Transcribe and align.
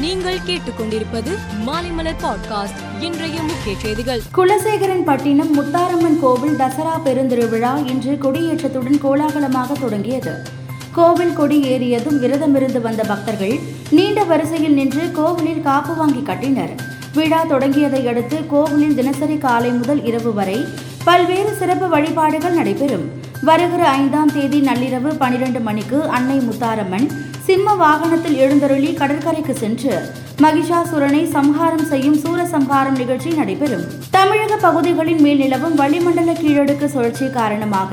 நீங்கள் 0.00 0.38
கேட்டுக்கொண்டிருப்பது 0.46 1.30
மாலைமலர் 1.66 2.20
பாட்காஸ்ட். 2.22 3.02
இன்றைய 3.02 3.42
முக்கிய 3.42 3.74
செய்திகள். 3.82 4.20
குலசேகரன் 4.36 5.04
பட்டினம் 5.04 5.54
முத்தாரம்மன் 5.54 6.20
கோவில் 6.20 6.56
தசரா 6.56 6.94
பெருந்திருவிழா 7.04 7.86
இன்று 7.86 8.18
கொடியேற்றத்துடன் 8.22 8.98
கோலாகலமாக 8.98 9.74
தொடங்கியது. 9.80 10.32
கோவில் 10.92 11.32
கொடி 11.32 11.62
ஏறியதும் 11.62 12.22
விரதமிருந்து 12.22 12.80
வந்த 12.80 13.04
பக்தர்கள் 13.04 13.58
நீண்ட 13.90 14.24
வரிசையில் 14.24 14.72
நின்று 14.72 15.12
கோவிலில் 15.12 15.62
காப்பு 15.62 15.94
வாங்கி 15.94 16.22
கட்டினர். 16.22 16.74
விழா 17.14 17.44
தொடங்கியதை 17.44 18.08
அடுத்து 18.08 18.46
கோவிலில் 18.46 18.94
தினசரி 18.94 19.38
காலை 19.38 19.70
முதல் 19.70 20.04
இரவு 20.04 20.34
வரை 20.34 20.64
பல்வேறு 21.04 21.54
சிறப்பு 21.58 21.88
வழிபாடுகள் 21.88 22.54
நடைபெறும். 22.54 23.10
வருகிற 23.42 23.88
ஐந்தாம் 23.88 24.32
தேதி 24.32 24.60
நள்ளிரவு 24.60 25.16
பனிரெண்டு 25.18 25.60
மணிக்கு 25.60 26.08
அன்னை 26.08 26.38
முத்தாரம்மன் 26.38 27.10
சிம்ம 27.68 27.86
வாகனத்தில் 27.86 28.36
எழுந்தருளி 28.42 28.90
கடற்கரைக்கு 28.98 29.54
சென்று 29.62 29.94
மகிஷாசுரனை 30.42 31.20
சம்ஹாரம் 31.34 31.84
செய்யும் 31.90 32.16
சூரசம்ஹாரம் 32.22 32.96
நிகழ்ச்சி 33.00 33.30
நடைபெறும். 33.38 33.82
தமிழக 34.14 34.56
பகுதிகளின் 34.62 35.20
மேல் 35.24 35.42
நிலவும் 35.42 35.76
வளிமண்டல 35.80 36.32
கீழடுக்கு 36.40 36.86
சுழற்சி 36.94 37.26
காரணமாக 37.36 37.92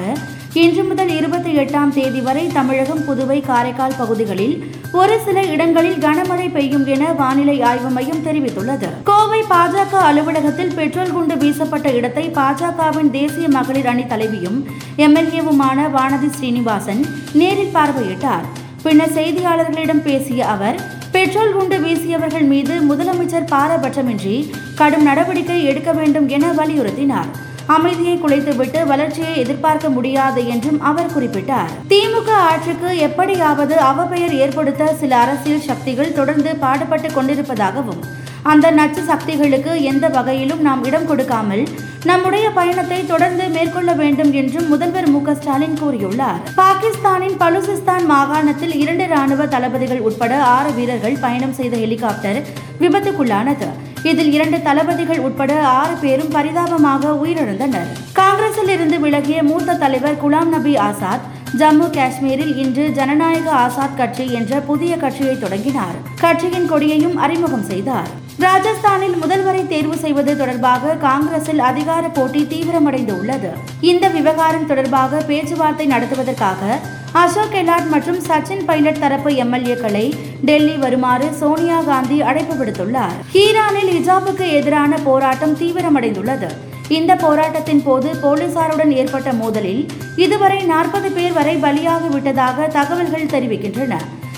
இன்று 0.63 0.83
முதல் 0.89 1.11
இருபத்தி 1.17 1.51
எட்டாம் 1.61 1.91
தேதி 1.97 2.21
வரை 2.27 2.45
தமிழகம் 2.57 3.03
புதுவை 3.07 3.39
காரைக்கால் 3.49 3.99
பகுதிகளில் 4.01 4.55
ஒரு 5.01 5.15
சில 5.25 5.37
இடங்களில் 5.53 6.01
கனமழை 6.05 6.47
பெய்யும் 6.57 6.85
என 6.95 7.13
வானிலை 7.21 7.57
ஆய்வு 7.69 7.89
மையம் 7.97 8.25
தெரிவித்துள்ளது. 8.27 8.89
கோவை 9.11 9.41
பாஜக 9.53 10.03
அலுவலகத்தில் 10.09 10.75
பெட்ரோல் 10.79 11.15
குண்டு 11.15 11.37
வீசப்பட்ட 11.43 11.89
இடத்தை 11.99 12.27
பாஜகவின் 12.41 13.11
தேசிய 13.19 13.47
மகளிர் 13.57 13.89
அணி 13.93 14.05
தலைவியும் 14.13 14.59
எம்எல்ஏவுமான 15.07 15.89
வானதி 15.97 16.31
ஸ்ரீனிவாசன் 16.37 17.03
நேரில் 17.41 17.75
பார்வையிட்டார். 17.79 18.47
பின்னர் 18.85 19.13
செய்தியாளர்களிடம் 19.13 20.01
பேசிய 20.07 20.39
அவர் 20.45 20.77
பெட்ரோல் 21.13 21.53
குண்டு 21.53 21.77
வீசியவர்கள் 21.79 22.45
மீது 22.51 22.73
முதலமைச்சர் 22.89 23.47
பாரபட்சமின்றி 23.53 24.35
கடும் 24.75 25.05
நடவடிக்கை 25.07 25.63
எடுக்க 25.63 25.91
வேண்டும் 25.93 26.27
என 26.27 26.51
வலியுறுத்தினார். 26.51 27.29
அமைதியை 27.65 28.15
குலைத்துவிட்டு 28.17 28.79
வளர்ச்சியை 28.87 29.37
எதிர்பார்க்க 29.37 29.89
முடியாது 29.89 30.47
என்றும் 30.47 30.81
அவர் 30.89 31.13
குறிப்பிட்டார். 31.15 31.71
திமுக 31.89 32.29
ஆட்சிக்கு 32.49 32.91
எப்படியாவது 32.97 33.75
அவப்பெயர் 33.91 34.35
ஏற்படுத்த 34.43 34.93
சில 34.93 35.17
அரசியல் 35.17 35.65
சக்திகள் 35.69 36.13
தொடர்ந்து 36.13 36.55
பாடுபட்டு 36.55 37.11
கொண்டிருப்பதாகவும் 37.17 38.03
அந்த 38.51 38.71
நச்சு 38.71 39.01
சக்திகளுக்கு 39.03 39.71
எந்த 39.91 40.05
வகையிலும் 40.15 40.61
நாம் 40.67 40.83
இடம் 40.83 41.05
கொடுக்காமல் 41.05 41.63
நம்முடைய 42.09 42.49
பயணத்தை 42.49 43.05
தொடர்ந்து 43.05 43.45
மேற்கொள்ள 43.47 43.93
வேண்டும் 43.93 44.31
என்றும் 44.33 44.67
முதல்வர் 44.67 45.07
மு 45.13 45.19
ஸ்டாலின் 45.37 45.77
கூறியுள்ளார். 45.81 46.41
பாகிஸ்தானின் 46.55 47.37
பலுசிஸ்தான் 47.43 48.05
மாகாணத்தில் 48.11 48.75
இரண்டு 48.75 49.07
ராணுவ 49.07 49.45
தளபதிகள் 49.45 49.99
உட்பட 49.99 50.33
ஆறு 50.55 50.71
வீரர்கள் 50.73 51.17
பயணம் 51.21 51.55
செய்த 51.59 51.75
ஹெலிகாப்டர் 51.83 52.39
விபத்துக்குள்ளானது. 52.81 53.69
இதில் 54.11 54.31
இரண்டு 54.31 54.61
தளபதிகள் 54.61 55.19
உட்பட 55.19 55.53
ஆறு 55.67 55.95
பேரும் 56.03 56.33
பரிதாபமாக 56.35 57.13
உயிரிழந்தனர். 57.23 57.89
காங்கிரஸில் 58.19 58.69
இருந்து 58.69 58.99
விலகிய 58.99 59.43
மூத்த 59.43 59.77
தலைவர் 59.85 60.21
குலாம் 60.25 60.51
நபி 60.55 60.75
ஆசாத் 60.89 61.25
ஜம்மு 61.61 61.87
காஷ்மீரில் 61.97 62.53
இன்று 62.57 62.85
ஜனநாயக 62.91 63.49
ஆசாத் 63.63 63.97
கட்சி 63.97 64.27
என்ற 64.33 64.59
புதிய 64.59 64.97
கட்சியை 64.97 65.39
தொடங்கினார். 65.39 65.97
கட்சியின் 66.19 66.69
கொடியையும் 66.73 67.17
அறிமுகம் 67.17 67.67
செய்தார். 67.71 68.11
ராஜஸ்தானில் 68.43 69.13
முதல்வரை 69.21 69.67
தேர்வு 69.67 69.97
செய்வது 69.97 70.37
தொடர்பாக 70.37 70.95
காங்கிரசில் 71.03 71.59
அதிகார 71.59 72.07
போட்டி 72.07 72.41
தீவிரமடைந்து 72.43 73.19
உள்ளது 73.19 73.51
இந்த 73.81 74.07
விவகாரம் 74.07 74.65
தொடர்பாக 74.65 75.21
பேச்சுவார்த்தை 75.27 75.85
நடத்துவதற்காக 75.87 76.79
அசோக் 77.21 77.53
கெலாட் 77.53 77.87
மற்றும் 77.93 78.19
சச்சின் 78.27 78.65
பைலட் 78.65 78.99
தரப்பு 78.99 79.31
எம்எல்ஏக்களை 79.43 80.05
டெல்லி 80.41 80.75
வருமாறு 80.75 81.27
சோனியா 81.33 81.79
காந்தி 81.81 82.21
அழைப்பு 82.21 82.55
விடுத்துள்ளார். 82.55 83.15
ஈரானில் 83.43 83.91
ஹிஜாபுக்கு 83.95 84.47
எதிரான 84.59 84.97
போராட்டம் 84.97 85.55
தீவிரமடைந்துள்ளது. 85.57 86.49
இந்த 86.89 87.15
போராட்டத்தின் 87.15 87.83
போது 87.83 88.09
போலீசாருடன் 88.23 88.91
ஏற்பட்ட 88.91 89.31
மோதலில் 89.31 89.83
இதுவரை 90.15 90.59
நாற்பது 90.63 91.11
பேர் 91.11 91.33
வரை 91.33 91.55
பலியாகிவிட்டதாக 91.57 92.67
தகவல்கள் 92.67 93.33
தெரிவிக்கின்றன. 93.35 93.95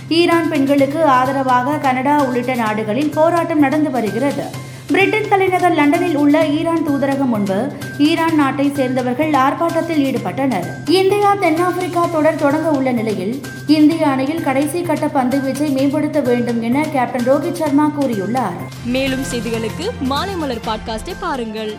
ஈரான் 0.10 0.50
பெண்களுக்கு 0.50 1.04
ஆதரவாக 1.04 1.78
கனடா 1.78 2.24
உள்ளிட்ட 2.24 2.56
நாடுகளில் 2.56 3.10
போராட்டம் 3.10 3.60
நடந்து 3.60 3.92
வருகிறது. 3.92 4.44
பிரிட்டன் 4.88 5.28
தலைநகர் 5.30 5.74
லண்டனில் 5.74 6.16
உள்ள 6.16 6.48
ஈரான் 6.48 6.88
தூதரகம் 6.88 7.26
முன்பு 7.26 7.72
ஈரான் 7.98 8.36
நாட்டை 8.36 8.72
சேர்ந்தவர்கள் 8.76 9.32
ஆர்ப்பாட்டத்தில் 9.32 10.04
ஈடுபட்டனர். 10.04 10.90
இந்தியா 10.90 11.34
தென்னாப்பிரிக்கா 11.34 12.06
தொடர் 12.06 12.36
தொடங்க 12.36 12.70
உள்ள 12.70 12.92
நிலையில் 12.92 13.42
இந்திய 13.68 14.08
அணியில் 14.08 14.44
கடைசி 14.44 14.82
கட்ட 14.82 15.08
பந்து 15.08 15.38
வீச்சை 15.38 15.70
மேம்படுத்த 15.70 16.22
வேண்டும் 16.22 16.62
என 16.62 16.86
கேப்டன் 16.94 17.30
ரோஹித் 17.30 17.52
சர்மா 17.52 17.92
கூறியுள்ளார். 18.00 18.58
மேலும் 18.86 19.24
செய்திகளுக்கு 19.32 19.90
மாலைமலர் 20.10 20.62
பாட்காஸ்டை 20.68 21.14
பாருங்கள். 21.20 21.78